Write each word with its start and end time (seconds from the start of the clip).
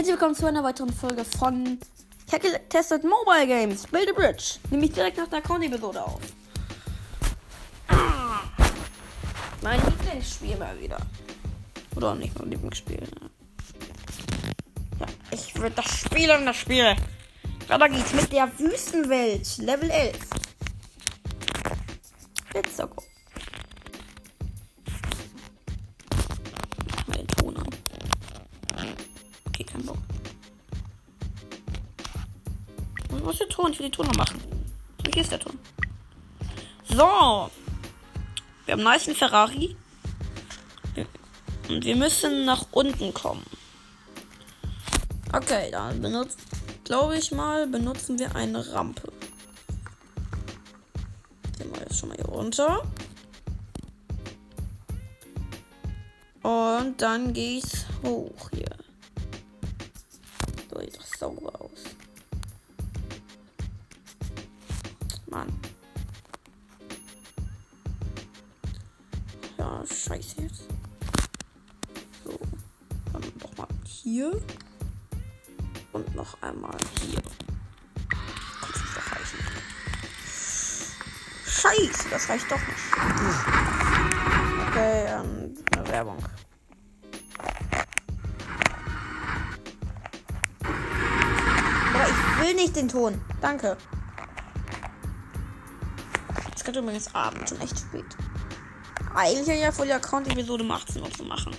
Herzlich 0.00 0.14
willkommen 0.14 0.34
zu 0.34 0.46
einer 0.46 0.64
weiteren 0.64 0.90
Folge 0.90 1.26
von 1.26 1.78
getestet 2.30 3.04
Mobile 3.04 3.46
Games, 3.46 3.86
Build 3.86 4.08
a 4.08 4.14
Bridge. 4.14 4.54
Nehme 4.70 4.86
ich 4.86 4.92
direkt 4.92 5.18
nach 5.18 5.28
der 5.28 5.40
Account-Episode 5.40 6.02
auf. 6.02 6.20
Ah, 7.88 8.40
mein 9.60 9.78
Lieblingsspiel 9.84 10.56
mal 10.56 10.80
wieder. 10.80 10.96
Oder 11.96 12.14
nicht 12.14 12.38
mein 12.38 12.48
Lieblingsspiel. 12.48 13.02
Ja, 15.00 15.06
ich 15.32 15.54
würde 15.56 15.76
das 15.76 15.98
spielen, 15.98 16.46
das 16.46 16.56
Spiel. 16.56 16.96
Weiter 17.68 17.88
geht's 17.90 18.14
mit 18.14 18.32
der 18.32 18.50
Wüstenwelt, 18.58 19.58
Level 19.58 19.90
11. 19.90 20.16
Let's 22.54 22.78
go. 22.78 23.09
Für? 33.80 33.86
Ich 33.86 33.92
Ton 33.92 34.06
noch 34.06 34.16
machen. 34.16 34.40
Wie 35.04 35.20
ist 35.20 35.32
der 35.32 35.40
Ton? 35.40 35.58
So. 36.88 37.50
Wir 38.66 38.72
haben 38.72 38.80
einen 38.80 38.84
nice 38.84 39.16
Ferrari. 39.16 39.76
Und 41.68 41.84
wir 41.84 41.96
müssen 41.96 42.44
nach 42.44 42.66
unten 42.72 43.14
kommen. 43.14 43.44
Okay, 45.32 45.70
dann 45.70 46.02
benutzt, 46.02 46.40
glaube 46.82 47.16
ich 47.16 47.30
mal, 47.30 47.68
benutzen 47.68 48.18
wir 48.18 48.34
eine 48.34 48.72
Rampe. 48.72 49.12
Gehen 51.58 51.72
wir 51.72 51.80
jetzt 51.82 51.98
schon 51.98 52.08
mal 52.08 52.16
hier 52.16 52.26
runter. 52.26 52.82
Und 56.42 57.00
dann 57.00 57.32
geht's 57.32 57.86
hoch 58.02 58.50
hier. 58.52 58.70
So 60.72 60.80
sieht 60.80 60.96
doch 60.96 61.04
sauber 61.04 61.60
aus. 61.60 61.99
Mann. 65.30 65.48
Ja, 69.58 69.82
scheiße 69.86 70.42
jetzt. 70.42 70.64
So. 72.24 72.38
Dann 73.12 73.22
nochmal 73.40 73.68
hier. 73.84 74.32
Und 75.92 76.14
noch 76.14 76.40
einmal 76.42 76.76
hier. 77.00 77.22
Kann 78.60 78.70
es 78.74 78.94
doch 78.94 79.12
reichen. 79.12 79.38
Scheiße, 81.46 82.08
das 82.10 82.28
reicht 82.28 82.50
doch 82.50 82.58
nicht. 82.58 82.78
Okay, 84.68 85.06
ähm, 85.08 85.54
eine 85.76 85.88
Werbung. 85.88 86.18
Aber 91.94 92.08
ich 92.08 92.46
will 92.46 92.54
nicht 92.54 92.76
den 92.76 92.88
Ton. 92.88 93.20
Danke. 93.40 93.76
Wird 96.70 96.84
übrigens 96.84 97.12
Abend, 97.16 97.48
schon 97.48 97.60
echt 97.62 97.76
spät. 97.80 98.04
Eigentlich 99.12 99.60
ja 99.60 99.72
voll 99.72 99.86
die 99.86 99.92
Account-Episode 99.92 100.62
um 100.62 100.70
18 100.70 101.02
Uhr 101.02 101.10
zu 101.10 101.24
machen. 101.24 101.52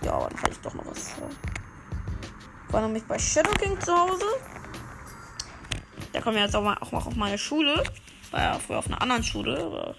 Ja, 0.00 0.14
aber 0.14 0.30
dann 0.30 0.50
ich 0.50 0.58
doch 0.60 0.72
noch 0.72 0.86
was 0.86 1.10
vor. 1.10 1.28
War 2.70 2.80
nämlich 2.80 3.04
bei 3.04 3.18
Shadow 3.18 3.52
King 3.60 3.78
zu 3.78 3.94
Hause. 3.94 4.24
Da 6.14 6.22
kommen 6.22 6.36
wir 6.36 6.44
jetzt 6.44 6.56
auch 6.56 6.62
mal, 6.62 6.78
auch 6.80 6.90
mal 6.90 7.00
auf 7.00 7.16
meine 7.16 7.36
Schule. 7.36 7.84
War 8.30 8.40
ja 8.40 8.58
früher 8.58 8.78
auf 8.78 8.86
einer 8.86 9.02
anderen 9.02 9.22
Schule, 9.22 9.94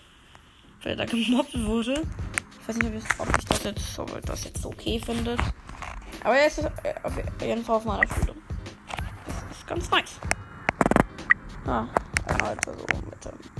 weil 0.81 0.95
da 0.95 1.05
gemobbt 1.05 1.63
wurde. 1.63 2.01
Ich 2.61 2.67
weiß 2.67 2.77
nicht, 2.77 2.87
ob 2.87 2.95
ich, 2.95 3.37
ich 3.37 3.45
das 3.45 3.63
jetzt, 3.63 3.99
ob 3.99 4.17
ich 4.17 4.25
das 4.25 4.43
jetzt 4.43 4.65
okay 4.65 4.99
findet. 4.99 5.39
Aber 6.23 6.35
er 6.35 6.47
ist 6.47 6.57
äh, 6.57 6.95
auf 7.03 7.13
jeden 7.43 7.63
Fall 7.63 7.75
auf 7.75 7.85
meiner 7.85 8.07
Schule. 8.07 8.33
Das 9.27 9.55
ist 9.55 9.67
ganz 9.67 9.87
nice. 9.91 10.19
Ah, 11.67 11.85
einmal 12.25 12.57
so 12.65 12.71
mit 12.71 13.23
dem. 13.23 13.58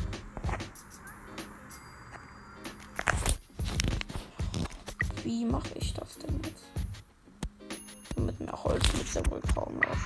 Wie 5.30 5.46
mache 5.46 5.70
ich 5.76 5.94
das 5.94 6.18
denn 6.18 6.42
jetzt? 6.44 6.64
Mit 8.18 8.40
mehr 8.40 8.64
Holz 8.64 8.84
wird 8.94 9.14
ja 9.14 9.32
wohl 9.32 9.40
kaum 9.54 9.80
was. 9.88 10.00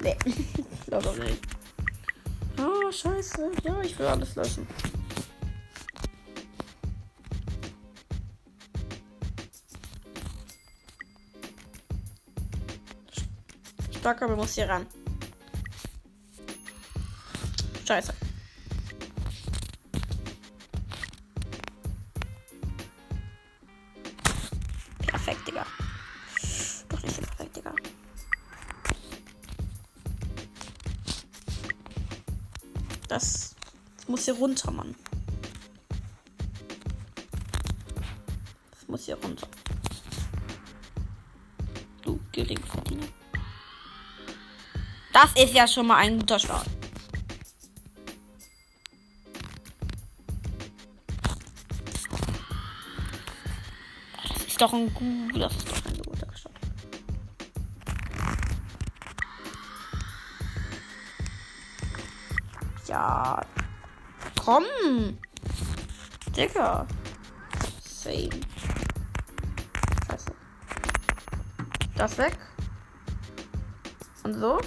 Nee, 0.00 0.16
glaube 0.86 1.20
nicht. 1.20 1.42
Oh, 2.56 2.90
scheiße. 2.90 3.50
Ja, 3.62 3.82
ich 3.82 3.98
will 3.98 4.06
alles 4.06 4.36
löschen. 4.36 4.66
Starker, 13.98 14.34
muss 14.34 14.54
hier 14.54 14.66
ran. 14.66 14.86
Scheiße. 17.86 18.14
Muss 34.24 34.36
hier 34.36 34.42
runter, 34.42 34.70
Mann. 34.70 34.94
Das 38.70 38.88
muss 38.88 39.04
hier 39.04 39.16
runter. 39.16 39.46
Du 42.00 42.18
Geringverdiener. 42.32 43.06
Das 45.12 45.30
ist 45.34 45.52
ja 45.52 45.68
schon 45.68 45.88
mal 45.88 45.96
ein 45.96 46.18
guter 46.18 46.38
Start. 46.38 46.66
Das 54.22 54.46
ist 54.46 54.60
doch 54.60 54.72
ein 54.72 54.94
guter 54.94 55.50
Start. 55.50 55.84
Ja. 62.86 63.53
Komm. 64.44 64.64
Digga. 66.36 66.86
Same. 67.82 68.28
Scheiße. 70.06 70.32
Das 71.96 72.18
weg. 72.18 72.36
Und 74.22 74.34
so. 74.34 74.60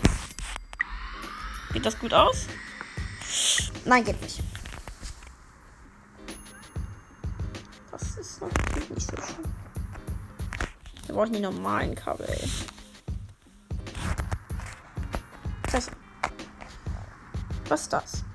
Sieht 1.74 1.86
das 1.86 2.00
gut 2.00 2.12
aus? 2.12 2.48
Nein, 3.86 4.04
geht 4.04 4.20
nicht. 4.20 4.42
Das 7.92 8.18
ist 8.18 8.42
natürlich 8.42 8.90
nicht 8.90 9.12
so 9.12 9.18
schön. 9.18 9.46
Wir 11.06 11.14
brauchen 11.14 11.34
die 11.34 11.40
normalen 11.40 11.94
Kabel. 11.94 12.28
Was 17.70 17.82
ist 17.82 17.94
das? 17.94 18.27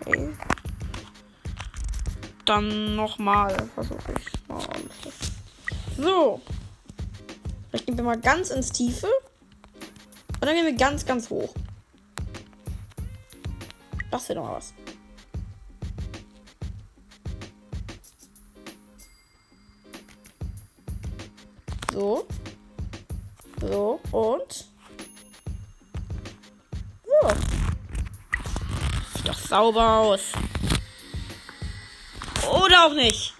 Okay. 0.00 0.34
Dann 2.44 2.96
nochmal 2.96 3.54
versuche 3.74 4.14
ich. 4.18 4.48
mal 4.48 4.60
so. 5.96 6.40
Vielleicht 7.68 7.86
gehen 7.86 7.96
wir 7.96 8.04
mal 8.04 8.20
ganz 8.20 8.50
ins 8.50 8.70
Tiefe. 8.70 9.06
Und 9.06 10.46
dann 10.46 10.54
gehen 10.54 10.66
wir 10.66 10.74
ganz, 10.74 11.06
ganz 11.06 11.30
hoch. 11.30 11.54
Das 14.10 14.28
wäre 14.28 14.40
doch 14.40 14.46
mal 14.46 14.56
was. 14.56 14.74
So. 21.92 22.26
So. 23.60 24.00
Und. 24.10 24.61
Sauber 29.52 29.98
aus. 29.98 30.32
Oder 32.50 32.86
auch 32.86 32.94
nicht. 32.94 33.34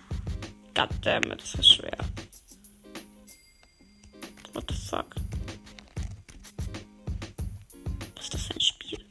Goddammit, 0.75 1.41
das 1.41 1.55
ist 1.55 1.73
schwer. 1.73 1.97
What 4.53 4.65
the 4.69 4.77
fuck? 4.77 5.07
Was 8.15 8.25
ist 8.25 8.35
das 8.35 8.43
für 8.43 8.55
ein 8.55 8.61
Spiel? 8.61 9.05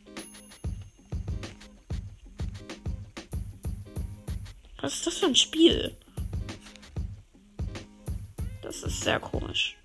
Was 4.82 4.94
ist 4.94 5.08
das 5.08 5.18
für 5.18 5.26
ein 5.26 5.36
Spiel? 5.36 5.98
Das 8.62 8.84
ist 8.84 9.02
sehr 9.02 9.20
komisch. 9.20 9.76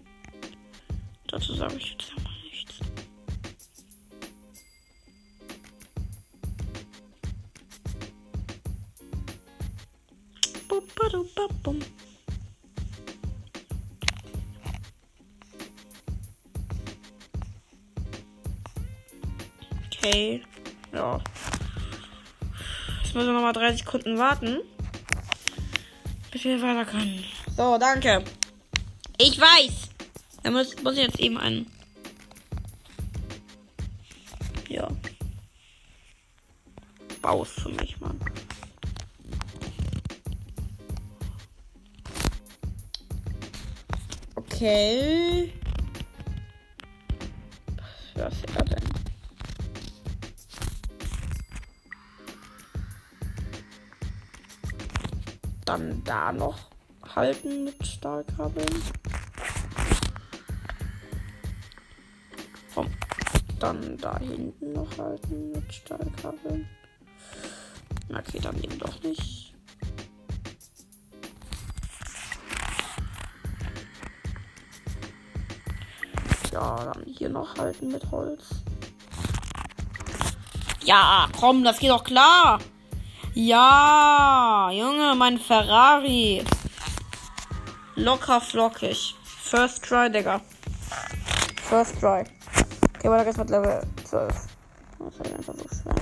Badum, 10.96 11.28
Okay. 20.06 20.42
Ja. 20.92 21.20
Jetzt 23.02 23.14
müssen 23.14 23.26
wir 23.26 23.32
nochmal 23.34 23.52
30 23.52 23.80
Sekunden 23.80 24.18
warten. 24.18 24.58
Bis 26.30 26.44
wir 26.44 26.62
weiter 26.62 26.84
können. 26.84 27.24
So, 27.56 27.76
danke. 27.78 28.24
Ich 29.18 29.40
weiß. 29.40 29.90
Da 30.42 30.50
muss, 30.50 30.80
muss 30.82 30.94
ich 30.94 31.00
jetzt 31.00 31.20
eben 31.20 31.38
einen. 31.38 31.70
Ja. 34.68 34.88
Baus 37.20 37.50
für 37.50 37.70
mich, 37.70 37.98
Mann. 38.00 38.20
Okay. 44.66 45.52
Was 48.16 48.34
er 48.56 48.64
denn? 48.64 48.82
Dann 55.64 56.02
da 56.02 56.32
noch 56.32 56.58
halten 57.14 57.66
mit 57.66 57.86
Stahlkabeln. 57.86 58.82
Komm. 62.74 62.90
Dann 63.60 63.96
da 63.98 64.18
hinten 64.18 64.72
noch 64.72 64.98
halten 64.98 65.52
mit 65.52 65.72
Stahlkabeln. 65.72 66.68
Okay, 68.10 68.40
dann 68.42 68.60
eben 68.64 68.80
doch 68.80 69.00
nicht. 69.04 69.45
Ja, 76.56 76.74
dann 76.86 77.04
hier 77.04 77.28
noch 77.28 77.54
halten 77.58 77.88
mit 77.88 78.10
Holz. 78.10 78.48
Ja, 80.84 81.28
komm, 81.38 81.62
das 81.64 81.78
geht 81.78 81.90
doch 81.90 82.02
klar. 82.02 82.60
Ja, 83.34 84.70
Junge, 84.72 85.14
mein 85.16 85.38
Ferrari. 85.38 86.42
Locker 87.94 88.40
flockig. 88.40 89.14
First 89.22 89.84
try, 89.84 90.10
Digga. 90.10 90.40
First 91.68 92.00
try. 92.00 92.24
Okay, 92.96 93.10
weiter 93.10 93.26
geht's 93.26 93.36
mit 93.36 93.50
Level 93.50 93.86
12. 94.04 94.34
Das 94.98 95.14
ist 95.14 95.34
einfach 95.34 95.54
so 95.54 95.68
schwer. 95.68 95.94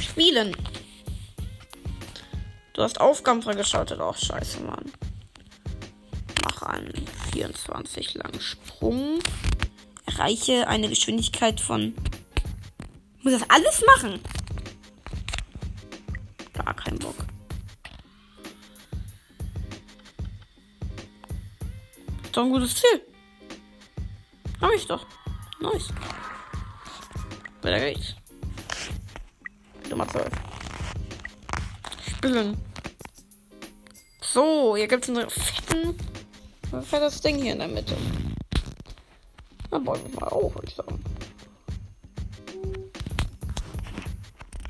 Spielen. 0.00 0.56
Du 2.78 2.84
hast 2.84 3.00
Aufgaben 3.00 3.42
freigeschaltet. 3.42 3.98
Auch 3.98 4.16
scheiße, 4.16 4.60
Mann. 4.60 4.92
Mach 6.44 6.62
einen 6.62 7.08
24 7.32 8.14
langen 8.14 8.40
Sprung. 8.40 9.18
Erreiche 10.06 10.68
eine 10.68 10.88
Geschwindigkeit 10.88 11.60
von. 11.60 11.92
Ich 13.18 13.24
muss 13.24 13.32
das 13.32 13.50
alles 13.50 13.84
machen? 13.84 14.20
Gar 16.52 16.72
keinen 16.74 17.00
Bock. 17.00 17.16
Ist 22.22 22.36
doch 22.36 22.44
ein 22.44 22.50
gutes 22.50 22.76
Ziel. 22.76 23.02
Hab 24.60 24.70
ich 24.70 24.86
doch. 24.86 25.04
Nice. 25.60 25.88
Weiter 27.60 27.80
geht's. 27.80 28.14
Nummer 29.90 30.06
12. 30.06 30.30
Spielen. 32.06 32.67
So, 34.38 34.76
hier 34.76 34.86
gibt's 34.86 35.08
einen 35.08 35.28
fetten, 35.28 35.98
ein 36.70 36.82
fettes 36.82 37.20
Ding 37.20 37.42
hier 37.42 37.54
in 37.54 37.58
der 37.58 37.66
Mitte. 37.66 37.96
Dann 39.68 39.82
baue 39.82 39.98
ich 39.98 40.14
mal 40.14 40.28
auf, 40.28 40.54
würde 40.54 40.68
ich 40.68 40.76
sagen. 40.76 41.04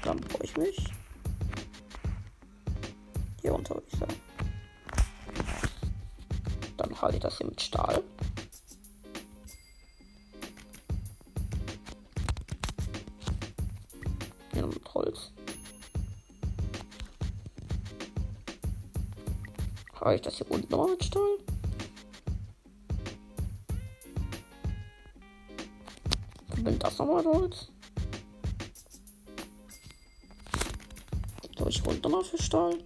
Dann 0.02 0.18
brauche 0.20 0.44
ich 0.44 0.56
mich. 0.56 0.86
Hier 3.42 3.52
runter, 3.52 3.74
würde 3.74 3.86
ich 3.92 3.98
sagen. 3.98 4.14
Dann 6.78 7.02
halte 7.02 7.16
ich 7.16 7.22
das 7.22 7.36
hier 7.36 7.48
mit 7.48 7.60
Stahl. 7.60 8.02
Hier 14.54 14.66
mit 14.66 14.94
Holz. 14.94 15.30
Halte 20.08 20.20
ich 20.20 20.24
das 20.24 20.36
hier 20.38 20.50
unten 20.50 20.72
noch 20.74 20.88
mit 20.88 21.04
Stahl? 21.04 21.36
Bin 26.56 26.78
das 26.78 26.96
nochmal 26.96 27.22
Holz? 27.26 27.68
Soll 31.58 31.68
ich 31.68 31.84
runter 31.84 32.08
mal 32.08 32.24
für 32.24 32.42
Stahl? 32.42 32.78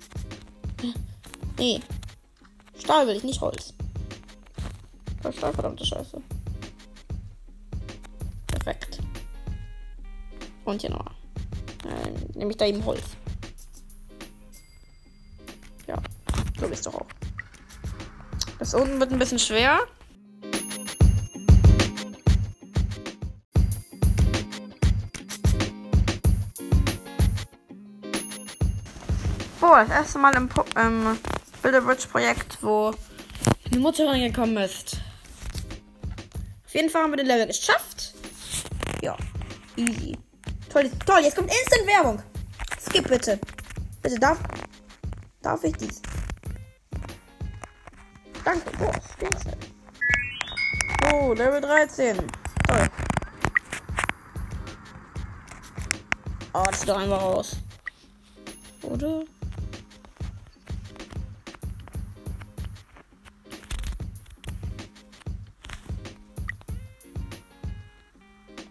Nee. 1.59 1.81
Stahl 2.77 3.07
will 3.07 3.15
ich, 3.15 3.23
nicht 3.23 3.41
Holz. 3.41 3.73
Stahl, 5.31 5.53
verdammte 5.53 5.87
Scheiße. 5.87 6.21
Perfekt. 8.49 8.99
Und 10.65 10.81
hier 10.81 10.91
noch. 10.91 11.07
Äh, 11.85 12.37
nehme 12.37 12.51
ich 12.51 12.57
da 12.57 12.67
eben 12.67 12.85
Holz. 12.85 13.05
Das 18.73 18.81
unten 18.81 18.99
wird 19.01 19.13
ein 19.13 19.19
bisschen 19.19 19.39
schwer. 19.39 19.81
Oh, 29.61 29.75
das 29.75 29.91
erste 29.91 30.19
Mal 30.19 30.35
im, 30.37 30.49
Po- 30.49 30.65
Build-A-Bridge 31.63 32.09
Projekt, 32.11 32.59
wo 32.63 32.93
eine 33.71 33.79
Mutter 33.81 34.09
reingekommen 34.09 34.57
ist. 34.57 34.97
Auf 36.65 36.75
jeden 36.75 36.91
Fall 36.91 37.03
haben 37.03 37.13
wir 37.13 37.19
den 37.19 37.27
Level 37.27 37.47
geschafft. 37.47 38.15
Ja, 39.03 39.17
easy. 39.77 40.17
Toll, 40.73 40.91
toll, 41.06 41.20
jetzt 41.23 41.37
kommt 41.37 41.53
instant 41.53 41.87
Werbung. 41.87 42.23
Skip 42.81 43.06
bitte. 43.06 43.39
Bitte, 44.03 44.19
darf, 44.19 44.39
darf 45.43 45.63
ich 45.63 45.77
dies? 45.77 46.02
Danke, 48.44 48.77
boah. 48.77 48.93
Oh, 51.13 51.32
Level 51.34 51.61
13. 51.61 52.17
Toll. 52.67 52.91
Oh, 56.55 56.65
das 56.69 56.81
sieht 56.81 56.89
doch 56.89 56.99
einfach 56.99 57.22
aus. 57.22 57.56
Oder? 58.82 59.22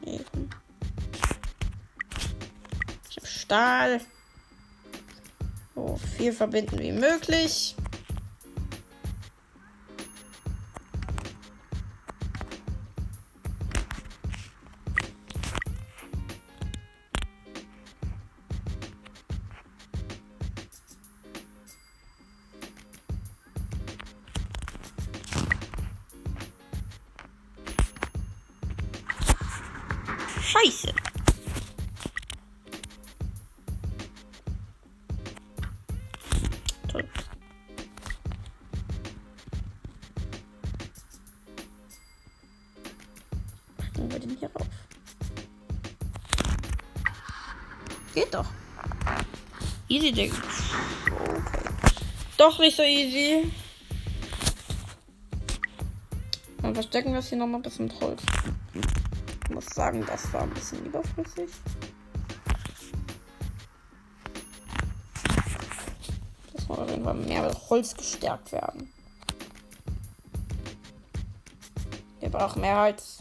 Eben. 0.06 0.50
Ich 3.10 3.18
hab 3.18 3.28
Stahl. 3.28 4.02
So 5.76 5.98
viel 6.18 6.34
verbinden 6.34 6.78
wie 6.80 6.92
möglich. 6.92 7.76
Easy. 50.12 50.32
Doch 52.38 52.60
nicht 52.60 52.76
so 52.76 52.84
easy. 52.84 53.50
Dann 56.62 56.74
verstecken 56.74 57.14
wir 57.14 57.20
es 57.20 57.30
hier 57.30 57.38
nochmal 57.38 57.60
ein 57.60 57.64
bisschen 57.64 57.92
Holz. 58.02 58.22
Ich 59.46 59.50
muss 59.52 59.66
sagen, 59.68 60.06
das 60.06 60.32
war 60.34 60.42
ein 60.42 60.50
bisschen 60.50 60.86
überflüssig. 60.86 61.50
Das 66.54 66.68
muss 66.68 66.78
auf 66.78 66.90
jeden 66.90 67.04
mehr 67.26 67.44
mit 67.44 67.70
Holz 67.70 67.96
gestärkt 67.96 68.52
werden. 68.52 68.92
Wir 72.20 72.30
brauchen 72.30 72.62
mehr 72.62 72.82
Holz. 72.82 73.21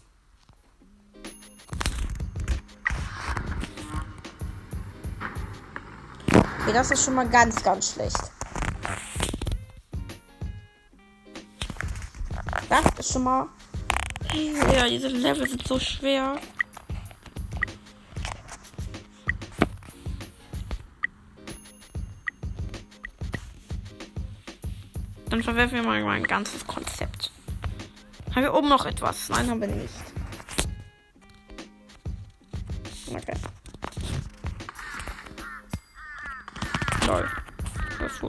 Okay, 6.70 6.78
das 6.78 6.90
ist 6.92 7.04
schon 7.04 7.14
mal 7.16 7.28
ganz, 7.28 7.60
ganz 7.64 7.94
schlecht. 7.94 8.30
Das 12.68 12.84
ist 12.96 13.12
schon 13.12 13.24
mal. 13.24 13.48
Ja, 14.76 14.86
diese 14.86 15.08
Level 15.08 15.48
sind 15.48 15.66
so 15.66 15.80
schwer. 15.80 16.38
Dann 25.28 25.42
verwerfen 25.42 25.74
wir 25.74 25.82
mal 25.82 26.04
mein 26.04 26.22
ganzes 26.22 26.64
Konzept. 26.64 27.32
Haben 28.32 28.42
wir 28.42 28.54
oben 28.54 28.68
noch 28.68 28.86
etwas? 28.86 29.28
Nein, 29.28 29.50
haben 29.50 29.60
wir 29.60 29.66
nicht. 29.66 29.94
Okay. 33.08 33.34
Lol. 37.10 37.28
Das. 37.98 38.22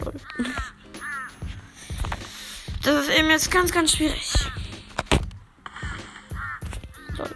Lol. 0.00 0.14
Das 2.82 3.06
ist 3.06 3.16
eben 3.16 3.30
jetzt 3.30 3.50
ganz, 3.52 3.70
ganz 3.70 3.92
schwierig. 3.92 4.34
Lol. 7.16 7.30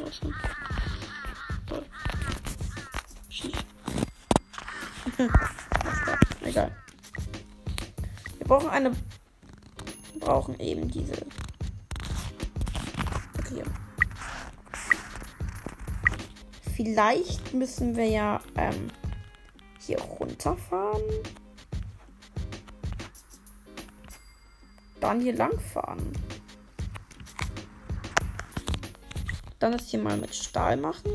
Raus, 0.00 0.20
ne? 0.22 0.32
Lol. 1.68 1.84
Egal. 6.42 6.70
Wir 8.38 8.46
brauchen 8.46 8.68
eine. 8.70 8.92
Wir 8.92 10.20
brauchen 10.20 10.60
eben 10.60 10.88
diese. 10.88 11.26
Vielleicht 16.90 17.52
müssen 17.52 17.94
wir 17.96 18.06
ja 18.06 18.40
ähm, 18.56 18.88
hier 19.78 20.00
runterfahren. 20.00 21.02
Dann 24.98 25.20
hier 25.20 25.34
lang 25.34 25.60
fahren. 25.60 26.10
Dann 29.58 29.72
das 29.72 29.88
hier 29.88 30.00
mal 30.00 30.16
mit 30.16 30.34
Stahl 30.34 30.78
machen. 30.78 31.12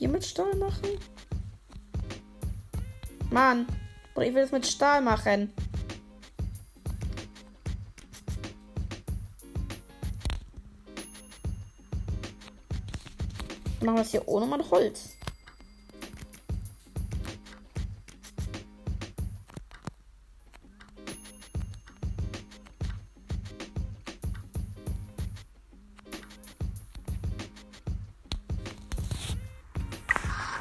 Hier 0.00 0.08
mit 0.08 0.24
Stahl 0.24 0.56
machen. 0.56 0.98
Mann, 3.30 3.68
ich 4.16 4.34
will 4.34 4.42
es 4.42 4.50
mit 4.50 4.66
Stahl 4.66 5.00
machen. 5.00 5.52
Machen 13.82 13.96
wir 13.96 14.02
es 14.02 14.10
hier 14.10 14.28
ohne 14.28 14.44
mal 14.44 14.62
Holz. 14.70 15.16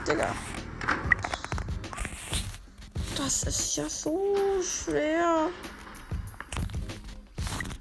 Digga. 0.07 0.33
Das 3.17 3.43
ist 3.43 3.75
ja 3.75 3.89
so 3.89 4.35
schwer. 4.63 5.49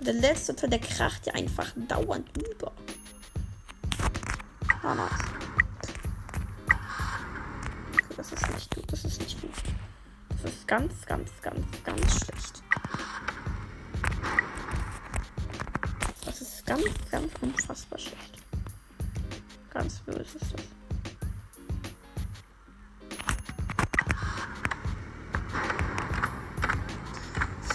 Der 0.00 0.12
letzte 0.14 0.56
Teil, 0.56 0.70
der 0.70 0.80
kracht 0.80 1.26
ja 1.26 1.34
einfach 1.34 1.72
dauernd 1.76 2.28
über. 2.36 2.72
Ah, 4.88 4.94
nice. 4.94 5.10
Okay, 7.92 8.14
das 8.16 8.32
ist 8.32 8.54
nicht 8.54 8.74
gut, 8.74 8.90
das 8.90 9.04
ist 9.04 9.20
nicht 9.20 9.38
gut. 9.42 9.50
Das 10.30 10.50
ist 10.50 10.66
ganz, 10.66 11.04
ganz, 11.04 11.30
ganz, 11.42 11.66
ganz 11.84 12.24
schlecht. 12.24 12.62
Das 16.24 16.40
ist 16.40 16.64
ganz, 16.64 16.84
ganz 17.10 17.30
unfassbar 17.42 17.98
schlecht. 17.98 18.42
Ganz 19.74 19.98
böse 19.98 20.22
ist 20.22 20.54
das. 20.54 20.64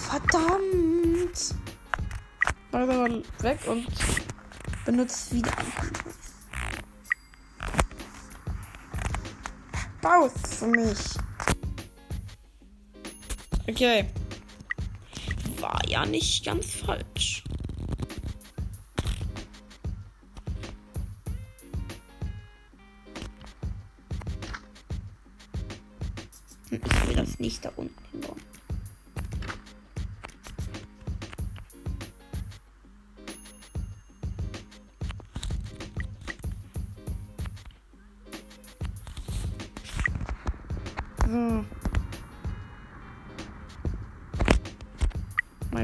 Verdammt! 0.10 1.56
Mal 2.72 2.88
mal 2.88 3.24
weg 3.42 3.60
und 3.68 3.88
benutzt 4.84 5.32
wieder 5.32 5.56
ein 5.60 6.23
Handtuch. 10.04 10.32
Baus 10.34 10.58
für 10.60 10.68
mich. 10.68 10.98
Okay. 13.68 14.06
War 15.60 15.80
ja 15.88 16.06
nicht 16.06 16.46
ganz 16.46 16.72
falsch. 16.76 17.43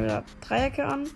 Wieder 0.03 0.23
Dreiecke 0.41 0.85
an. 0.85 1.09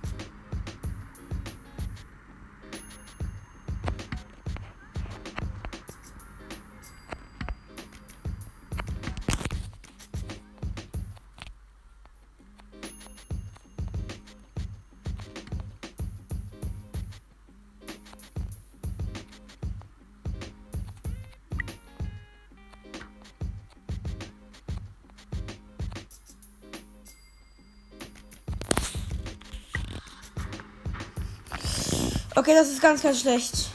Okay, 32.43 32.55
das 32.55 32.67
ist 32.67 32.81
ganz, 32.81 33.01
ganz 33.01 33.21
schlecht. 33.21 33.69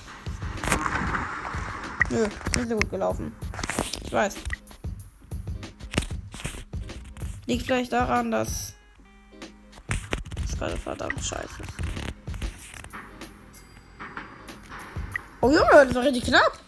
Nö, 2.11 2.25
ist 2.25 2.57
nicht 2.57 2.69
so 2.69 2.75
gut 2.77 2.91
gelaufen. 2.91 3.35
Ich 4.05 4.13
weiß. 4.13 4.35
Liegt 7.47 7.65
vielleicht 7.65 7.95
daran, 7.95 8.31
dass 8.31 8.75
das 10.43 10.59
gerade 10.59 10.77
verdammt 10.77 11.25
scheiße 11.25 11.63
ist. 11.63 11.73
Oh 15.41 15.49
Junge, 15.49 15.87
das 15.87 15.95
war 15.95 16.03
richtig 16.03 16.25
knapp. 16.25 16.61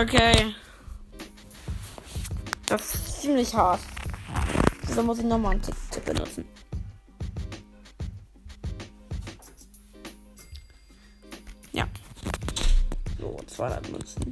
Okay. 0.00 0.54
Das 2.66 2.94
ist 2.94 3.20
ziemlich 3.20 3.54
hart. 3.54 3.80
So 4.94 5.02
muss 5.02 5.18
ich 5.18 5.24
nochmal 5.24 5.52
einen 5.52 5.62
Tipp, 5.62 5.74
benutzen. 6.06 6.46
Ja. 11.72 11.86
So, 13.18 13.38
200 13.46 13.90
Münzen. 13.90 14.24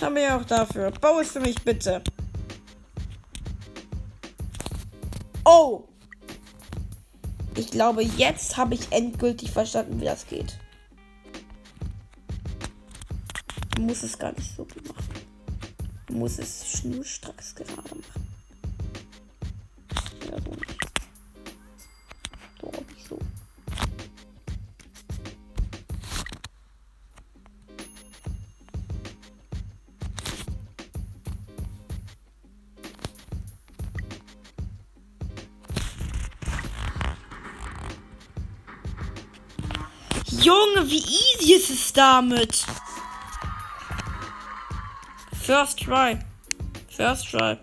Haben 0.00 0.14
wir 0.14 0.36
auch 0.36 0.44
dafür. 0.44 0.92
Bau 0.92 1.18
es 1.18 1.32
für 1.32 1.40
mich 1.40 1.56
bitte. 1.64 2.00
Oh! 5.44 5.82
Ich 7.56 7.72
glaube, 7.72 8.04
jetzt 8.04 8.56
habe 8.56 8.74
ich 8.74 8.92
endgültig 8.92 9.50
verstanden, 9.50 10.00
wie 10.00 10.04
das 10.04 10.28
geht. 10.28 10.58
Muss 13.86 14.02
es 14.02 14.18
gar 14.18 14.32
nicht 14.32 14.56
so 14.56 14.64
gut 14.64 14.88
machen. 14.88 15.04
muss 16.10 16.38
es 16.40 16.66
schnurstracks 16.72 17.54
gerade 17.54 17.72
machen. 17.76 18.02
Ja, 20.28 20.40
so 20.42 20.50
nicht. 20.50 20.90
So, 22.60 22.72
so. 23.08 23.18
Junge, 40.42 40.90
wie 40.90 40.98
easy 40.98 41.54
ist 41.54 41.70
es 41.70 41.92
damit? 41.92 42.66
First 45.46 45.78
try. 45.78 46.18
First 46.88 47.30
try. 47.30 47.56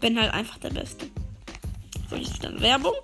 Bin 0.00 0.18
halt 0.18 0.32
einfach 0.32 0.56
der 0.56 0.70
Beste. 0.70 1.06
So, 2.08 2.16
jetzt 2.16 2.42
dann 2.42 2.58
Werbung. 2.62 2.94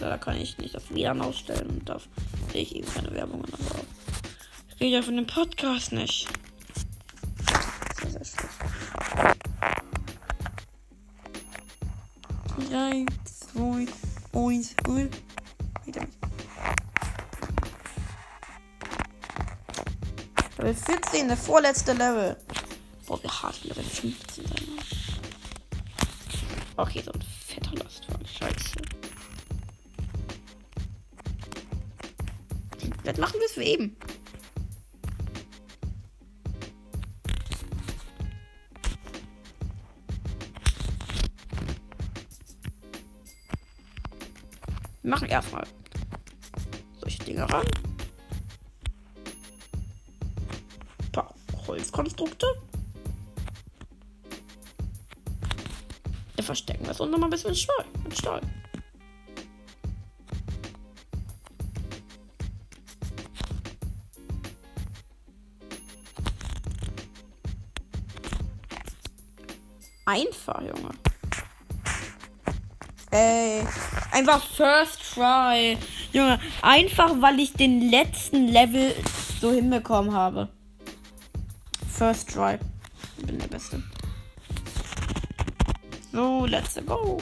Da 0.00 0.16
kann 0.16 0.40
ich 0.40 0.56
nicht 0.56 0.74
das 0.74 0.90
WLAN 0.90 1.20
ausstellen 1.20 1.68
und 1.68 1.86
da 1.86 2.00
sehe 2.50 2.62
ich 2.62 2.74
eben 2.74 2.88
keine 2.88 3.12
Werbungen, 3.12 3.44
aber 3.44 3.82
ich 4.70 4.80
rede 4.80 4.96
ja 4.96 5.02
von 5.02 5.16
dem 5.16 5.26
Podcast 5.26 5.92
nicht. 5.92 6.26
18, 21.16 21.28
der 21.28 21.36
vorletzte 21.36 21.92
Level. 21.94 22.36
Boah, 23.06 23.22
wir 23.22 23.30
hart 23.30 23.64
Level 23.64 23.82
15 23.82 24.46
sein. 24.46 24.56
Okay, 26.76 27.02
so 27.02 27.10
ein 27.10 27.20
fetter 27.46 27.74
Lastwagen. 27.76 28.26
Scheiße. 28.26 28.76
Das 33.02 33.16
machen 33.16 33.40
wir 33.40 33.46
es 33.46 33.56
wie 33.56 33.62
eben. 33.62 33.96
Wir 45.02 45.10
machen 45.10 45.28
erstmal 45.28 45.66
solche 47.00 47.24
Dinge 47.24 47.50
ran. 47.50 47.66
Holzkonstrukte. 51.96 52.46
Wir 56.34 56.44
verstecken 56.44 56.84
das 56.84 57.00
und 57.00 57.10
noch 57.10 57.18
mal 57.18 57.26
ein 57.26 57.30
bisschen 57.30 57.54
Stahl. 57.54 57.84
Mit 58.04 58.16
Stahl. 58.16 58.40
Einfach, 70.04 70.60
Junge. 70.60 70.90
Ey, 73.10 73.66
einfach 74.12 74.44
First 74.44 75.14
Try. 75.14 75.76
Junge, 76.12 76.38
einfach 76.62 77.20
weil 77.20 77.40
ich 77.40 77.54
den 77.54 77.90
letzten 77.90 78.48
Level 78.48 78.94
so 79.40 79.52
hinbekommen 79.52 80.12
habe. 80.12 80.48
First 81.96 82.28
Try. 82.28 82.58
Ich 83.16 83.24
bin 83.24 83.38
der 83.38 83.46
Beste. 83.46 83.82
So, 86.12 86.44
let's 86.44 86.78
go. 86.84 87.18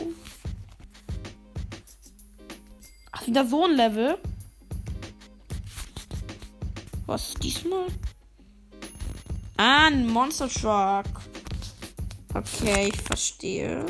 Ach, 3.12 3.24
wieder 3.24 3.46
so 3.46 3.66
ein 3.66 3.76
Level. 3.76 4.18
Was 7.06 7.34
diesmal? 7.34 7.87
Ah, 9.58 9.87
ein 9.87 10.08
Monster 10.08 10.48
Truck. 10.48 11.22
Okay, 12.34 12.88
ich 12.88 13.00
verstehe. 13.00 13.87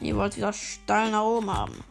Ihr 0.00 0.16
wollt 0.16 0.36
wieder 0.36 0.52
steil 0.52 1.10
nach 1.10 1.24
oben 1.24 1.50
haben. 1.50 1.84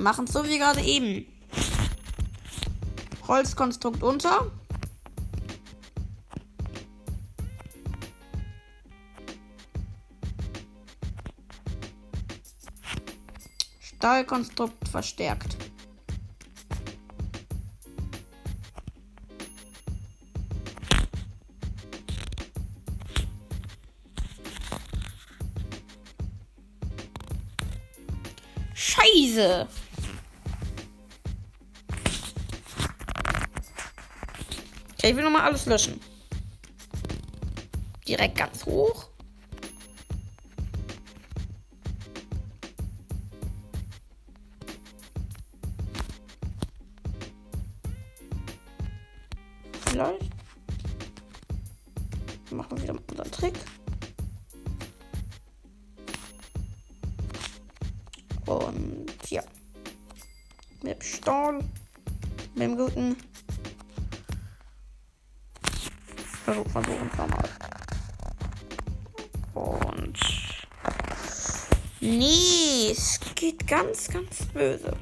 Machen 0.00 0.24
es 0.24 0.32
so 0.32 0.44
wie 0.44 0.58
gerade 0.58 0.80
eben. 0.80 1.26
Holzkonstrukt 3.28 4.02
unter. 4.02 4.50
Stahlkonstrukt 13.80 14.88
verstärkt. 14.88 15.56
Scheiße. 28.74 29.68
Okay, 35.00 35.12
ich 35.12 35.16
will 35.16 35.24
nochmal 35.24 35.46
alles 35.46 35.64
löschen. 35.64 35.98
Direkt 38.06 38.36
ganz 38.36 38.66
hoch. 38.66 39.09
Nee, 72.00 72.90
es 72.92 73.20
geht 73.34 73.66
ganz, 73.66 74.08
ganz 74.08 74.46
böse. 74.54 74.96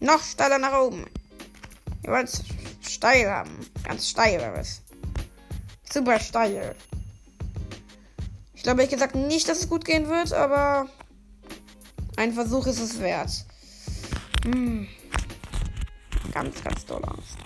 Noch 0.00 0.22
steiler 0.22 0.58
nach 0.58 0.78
oben. 0.78 1.06
Ihr 2.02 2.12
wollt 2.12 2.28
es 2.28 2.44
steil 2.82 3.30
haben. 3.30 3.58
Ganz 3.84 4.10
steil 4.10 4.52
was? 4.54 4.82
Super 5.90 6.20
steil. 6.20 6.76
Ich 8.52 8.62
glaube, 8.62 8.82
ich 8.82 8.90
gesagt 8.90 9.14
nicht, 9.14 9.48
dass 9.48 9.60
es 9.60 9.68
gut 9.70 9.86
gehen 9.86 10.08
wird, 10.08 10.34
aber 10.34 10.88
ein 12.16 12.34
Versuch 12.34 12.66
ist 12.66 12.80
es 12.80 13.00
wert. 13.00 13.46
Hm. 14.44 14.86
Ganz, 16.32 16.62
ganz 16.62 16.84
doll 16.84 17.02
Angst. 17.06 17.38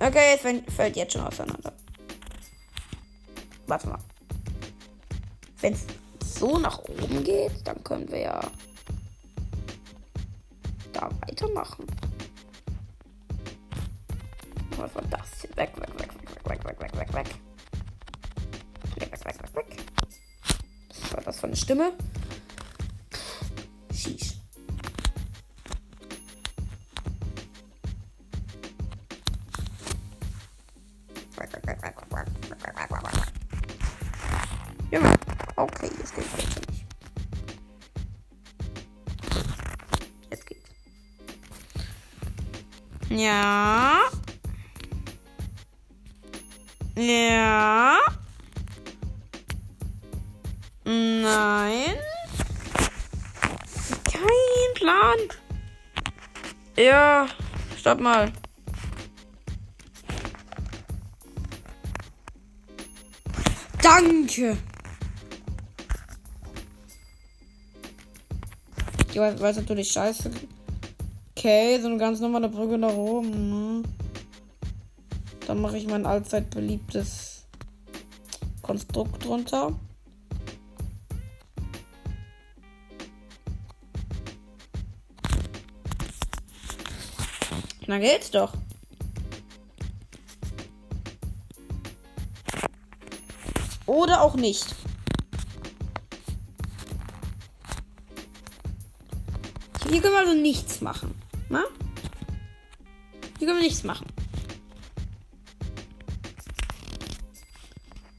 Okay, 0.00 0.34
es 0.34 0.74
fällt 0.74 0.96
jetzt 0.96 1.12
schon 1.12 1.22
auseinander. 1.22 1.77
Warte 3.68 3.86
mal. 3.88 3.98
Wenn 5.60 5.74
es 5.74 5.84
so 6.24 6.58
nach 6.58 6.78
oben 6.78 7.22
geht, 7.22 7.66
dann 7.66 7.84
können 7.84 8.10
wir 8.10 8.20
ja 8.20 8.40
da 10.92 11.10
weitermachen. 11.20 11.86
Was 14.78 14.94
war 14.94 15.02
das 15.10 15.40
hier? 15.40 15.50
Weg, 15.56 15.76
weg, 15.76 15.98
weg, 15.98 16.08
weg, 16.44 16.64
weg, 16.64 16.64
weg, 16.64 16.80
weg, 16.80 16.98
weg, 16.98 17.14
weg. 17.14 17.26
Weg, 18.96 19.12
weg, 19.12 19.24
weg, 19.24 19.42
weg, 19.42 19.56
weg. 19.56 19.84
Was 20.88 21.12
war 21.12 21.22
das 21.22 21.40
für 21.40 21.46
eine 21.48 21.56
Stimme? 21.56 21.92
Sheesh. 23.92 24.37
Ja. 43.18 43.98
Ja. 46.94 47.98
Nein. 50.84 51.96
Kein 54.04 54.74
Plan. 54.76 55.18
Ja, 56.76 57.26
stopp 57.76 57.98
mal. 57.98 58.32
Danke. 63.82 64.56
Ich 69.10 69.16
weiß, 69.16 69.40
weiß 69.40 69.56
natürlich 69.56 69.90
scheiße. 69.90 70.30
Okay, 71.38 71.78
so 71.80 71.86
eine 71.86 71.98
ganz 71.98 72.18
normale 72.18 72.48
Brücke 72.48 72.76
nach 72.76 72.94
oben. 72.94 73.80
Ne? 73.80 73.82
Dann 75.46 75.60
mache 75.60 75.78
ich 75.78 75.86
mein 75.86 76.04
allzeit 76.04 76.50
beliebtes 76.50 77.46
Konstrukt 78.60 79.24
drunter. 79.24 79.78
Na 87.86 87.98
geht's 87.98 88.32
doch. 88.32 88.52
Oder 93.86 94.22
auch 94.22 94.34
nicht. 94.34 94.74
Hier 99.88 100.02
können 100.02 100.14
wir 100.14 100.18
also 100.18 100.34
nichts 100.34 100.80
machen. 100.80 101.17
Na? 101.48 101.64
Hier 103.38 103.46
können 103.46 103.58
wir 103.58 103.66
nichts 103.66 103.84
machen. 103.84 104.06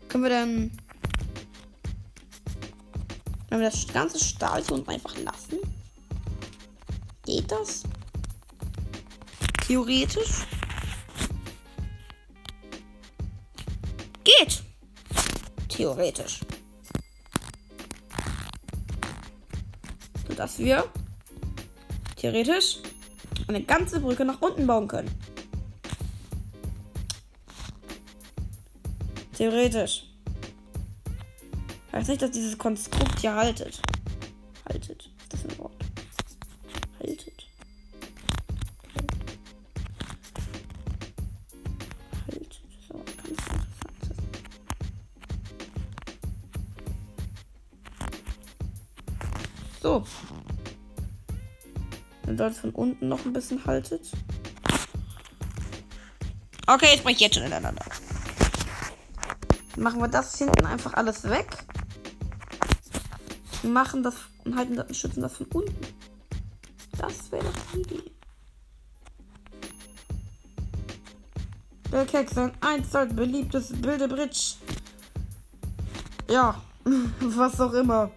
Können 0.07 0.23
wir 0.23 0.29
dann. 0.29 0.71
Wenn 3.49 3.59
wir 3.59 3.69
das 3.69 3.87
ganze 3.87 4.19
Stahl 4.19 4.63
hier 4.63 4.73
unten 4.73 4.89
einfach 4.89 5.15
lassen? 5.17 5.57
Geht 7.25 7.51
das? 7.51 7.83
Theoretisch. 9.67 10.45
Geht. 14.23 14.63
Theoretisch. 15.67 16.39
Sodass 20.27 20.57
wir 20.57 20.91
theoretisch 22.15 22.79
eine 23.49 23.63
ganze 23.63 23.99
Brücke 23.99 24.23
nach 24.25 24.41
unten 24.41 24.65
bauen 24.67 24.87
können. 24.87 25.09
Theoretisch. 29.35 30.05
Heißt 31.91 32.09
nicht, 32.09 32.21
dass 32.21 32.31
dieses 32.31 32.57
Konstrukt 32.57 33.19
hier. 33.19 33.33
Haltet. 33.33 33.81
Es 52.47 52.59
von 52.59 52.71
unten 52.71 53.09
noch 53.09 53.25
ein 53.25 53.33
bisschen 53.33 53.63
haltet. 53.65 54.01
Okay, 56.67 56.87
jetzt 56.91 57.03
bricht 57.03 57.19
jetzt 57.19 57.35
schon 57.35 57.43
ineinander. 57.43 57.83
Machen 59.75 59.99
wir 59.99 60.07
das 60.07 60.37
hinten 60.37 60.65
einfach 60.65 60.93
alles 60.93 61.23
weg. 61.23 61.47
Machen 63.63 64.03
das 64.03 64.15
und 64.45 64.55
halten 64.55 64.75
das, 64.75 64.95
schützen 64.97 65.21
das 65.21 65.37
von 65.37 65.47
unten. 65.47 65.75
Das 66.97 67.31
wäre 67.31 67.43
doch 67.43 67.53
die 67.73 67.81
Idee. 67.81 68.11
Der 71.91 72.05
Keks, 72.05 72.37
ein 72.37 72.51
einstals 72.61 73.15
beliebtes 73.15 73.73
Bilde 73.81 74.07
Bridge. 74.07 74.55
Ja, 76.29 76.61
was 77.19 77.59
auch 77.59 77.73
immer. 77.73 78.11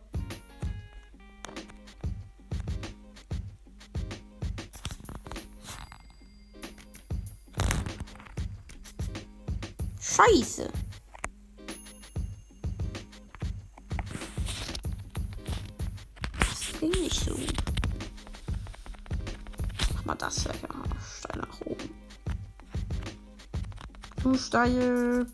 Scheiße. 10.22 10.70
Das 16.38 16.80
ging 16.80 16.90
nicht 16.90 17.24
so. 17.24 17.36
Mach 19.94 20.04
mal 20.04 20.14
das 20.14 20.44
weg. 20.48 20.60
Ja, 20.62 20.84
steil 21.00 21.40
nach 21.40 21.60
oben. 21.62 21.90
Zu 24.22 24.34
steil. 24.38 25.26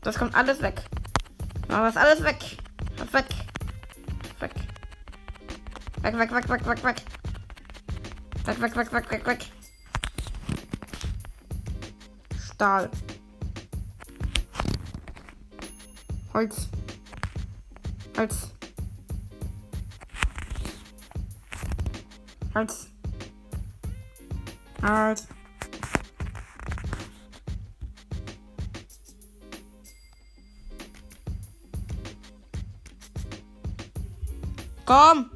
Das 0.00 0.18
kommt 0.18 0.34
alles 0.34 0.62
weg. 0.62 0.84
Mach 1.68 1.80
das 1.80 1.96
alles 1.96 2.22
weg. 2.22 2.56
Weg. 3.12 3.26
Weg. 4.40 4.73
Weg, 6.04 6.14
weg, 6.14 6.30
weg, 6.30 6.46
weg, 6.46 6.62
weg, 6.62 6.80
weg. 6.80 6.96
Weg, 8.44 8.58
weg, 8.58 8.74
weg, 8.74 8.90
weg, 8.90 9.08
weg, 9.08 9.24
weg. 9.24 9.50
Stahl. 12.36 12.88
Holz. 16.32 16.68
Holz. 18.16 18.52
Holz. 22.52 22.88
Holz. 24.82 25.26
Komm! 34.84 35.33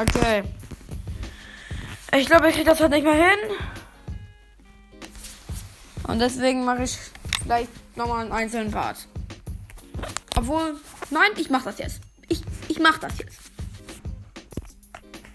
Okay. 0.00 0.44
Ich 2.16 2.26
glaube, 2.26 2.48
ich 2.48 2.54
kriege 2.54 2.70
das 2.70 2.80
heute 2.80 2.92
nicht 2.94 3.04
mehr 3.04 3.12
hin. 3.12 3.38
Und 6.04 6.18
deswegen 6.20 6.64
mache 6.64 6.84
ich 6.84 6.96
vielleicht 7.42 7.68
nochmal 7.96 8.22
einen 8.22 8.32
einzelnen 8.32 8.70
Part. 8.70 9.06
Obwohl, 10.36 10.80
nein, 11.10 11.30
ich 11.36 11.50
mache 11.50 11.64
das 11.64 11.78
jetzt. 11.78 12.00
Ich, 12.28 12.40
ich 12.68 12.78
mache 12.78 12.98
das 13.00 13.18
jetzt. 13.18 13.38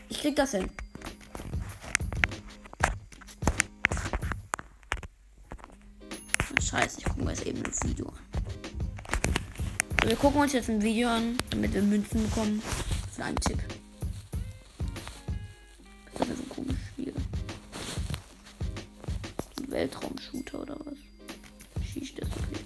Ich 0.09 0.21
krieg 0.21 0.35
das 0.35 0.51
hin. 0.51 0.67
Scheiße, 6.59 6.99
ich 6.99 7.05
gucke 7.05 7.23
mir 7.23 7.29
jetzt 7.29 7.45
eben 7.45 7.59
ein 7.63 7.89
Video 7.89 8.07
an. 8.07 8.19
Wir 10.07 10.15
gucken 10.15 10.41
uns 10.41 10.53
jetzt 10.53 10.69
ein 10.69 10.81
Video 10.81 11.09
an, 11.09 11.37
damit 11.51 11.73
wir 11.75 11.83
Münzen 11.83 12.23
bekommen 12.23 12.63
für 13.15 13.23
einen 13.23 13.37
Tipp. 13.37 13.59
Weltraumshooter 19.85 20.61
oder 20.61 20.75
was? 20.83 20.97
Schießt 21.85 22.19
das 22.19 22.29
okay. 22.29 22.65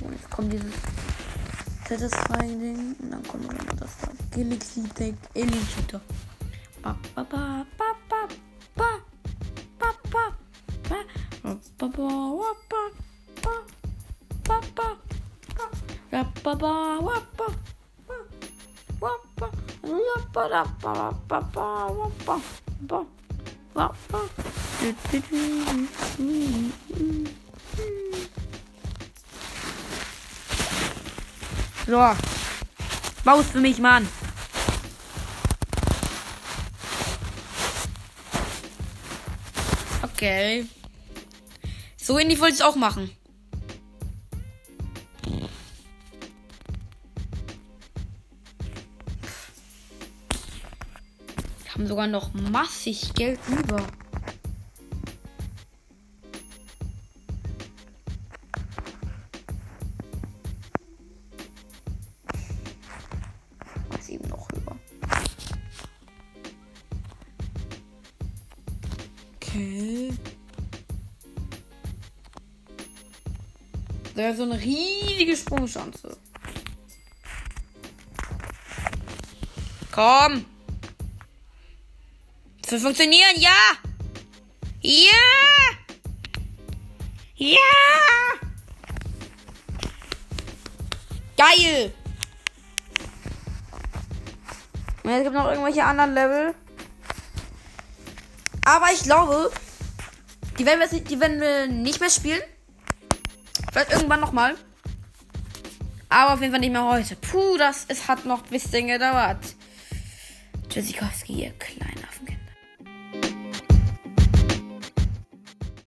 So, 0.00 0.10
jetzt 0.10 0.30
kommt 0.30 0.52
dieses 0.52 0.74
Satisfying-Ding 1.88 2.96
und 3.00 3.10
dann 3.12 3.22
kommt 3.22 3.46
noch 3.46 3.76
das 3.76 3.98
da. 3.98 4.08
Galaxy 4.36 4.82
Tech 4.94 5.14
Alien 5.36 5.66
Shooter. 5.68 6.00
Ba, 6.82 6.96
ba, 7.14 7.24
ba, 7.24 7.66
ba, 7.78 7.94
ba, 8.08 8.26
ba, 9.78 9.94
ba. 10.10 10.34
Ba, 10.92 11.54
ba, 11.78 11.88
ba, 11.88 12.02
wa, 12.02 12.52
ba, 12.68 12.82
ba, 13.42 13.54
ba, 14.44 14.60
ba, 14.74 14.96
ba. 15.54 15.70
Ra, 16.10 16.24
ba, 16.42 16.54
ba, 16.56 16.98
wa, 16.98 17.22
ba, 17.36 17.46
ba, 17.46 17.79
So. 31.86 32.16
Baust 33.24 33.50
für 33.50 33.60
mich, 33.60 33.78
Mann. 33.78 34.06
Okay. 40.02 40.66
So 41.96 42.18
ähnlich 42.18 42.40
wollte 42.40 42.54
ich 42.54 42.62
auch 42.62 42.76
machen. 42.76 43.10
Haben 51.80 51.88
sogar 51.88 52.06
noch 52.08 52.34
massig 52.34 53.14
Geld 53.14 53.40
über. 53.48 53.82
Da 74.14 74.34
so 74.34 74.42
eine 74.42 74.60
riesige 74.60 75.34
Sprungchance. 75.34 76.18
Komm. 79.90 80.44
Wird 82.70 82.82
funktionieren, 82.82 83.34
ja. 83.36 83.50
Ja. 84.80 85.10
Ja. 87.34 87.56
Geil. 91.36 91.92
Und 95.02 95.10
es 95.10 95.22
gibt 95.24 95.34
noch 95.34 95.50
irgendwelche 95.50 95.82
anderen 95.82 96.14
Level. 96.14 96.54
Aber 98.64 98.92
ich 98.92 99.02
glaube, 99.02 99.50
die 100.56 100.64
werden 100.64 100.78
wir, 100.78 101.00
die 101.00 101.18
werden 101.18 101.40
wir 101.40 101.66
nicht 101.66 101.98
mehr 101.98 102.10
spielen. 102.10 102.42
Vielleicht 103.72 103.90
irgendwann 103.90 104.20
nochmal. 104.20 104.54
Aber 106.08 106.34
auf 106.34 106.40
jeden 106.40 106.52
Fall 106.52 106.60
nicht 106.60 106.72
mehr 106.72 106.84
heute. 106.84 107.16
Puh, 107.16 107.56
das 107.58 107.86
es 107.88 108.06
hat 108.06 108.26
noch 108.26 108.44
ein 108.44 108.50
bisschen 108.50 108.86
gedauert. 108.86 109.38
Tschüssikowski, 110.68 111.32
ihr 111.32 111.52
kleiner 111.52 111.89